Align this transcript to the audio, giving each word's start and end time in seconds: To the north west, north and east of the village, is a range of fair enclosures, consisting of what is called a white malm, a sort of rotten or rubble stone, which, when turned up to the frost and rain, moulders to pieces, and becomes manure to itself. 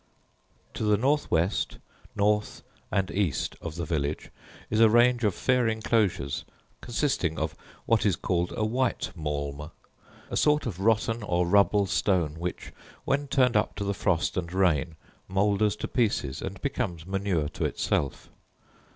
To 0.73 0.83
the 0.83 0.97
north 0.97 1.29
west, 1.29 1.77
north 2.15 2.63
and 2.91 3.11
east 3.11 3.55
of 3.61 3.75
the 3.75 3.85
village, 3.85 4.31
is 4.71 4.79
a 4.79 4.89
range 4.89 5.23
of 5.23 5.35
fair 5.35 5.67
enclosures, 5.67 6.43
consisting 6.81 7.37
of 7.37 7.55
what 7.85 8.03
is 8.03 8.15
called 8.15 8.51
a 8.57 8.65
white 8.65 9.11
malm, 9.15 9.69
a 10.31 10.35
sort 10.37 10.65
of 10.65 10.79
rotten 10.79 11.21
or 11.21 11.45
rubble 11.45 11.85
stone, 11.85 12.39
which, 12.39 12.73
when 13.05 13.27
turned 13.27 13.55
up 13.55 13.75
to 13.75 13.83
the 13.83 13.93
frost 13.93 14.37
and 14.37 14.51
rain, 14.51 14.95
moulders 15.27 15.75
to 15.75 15.87
pieces, 15.87 16.41
and 16.41 16.59
becomes 16.63 17.05
manure 17.05 17.47
to 17.49 17.65
itself. 17.65 18.31